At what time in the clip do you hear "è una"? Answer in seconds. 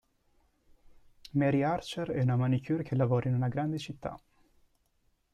2.09-2.35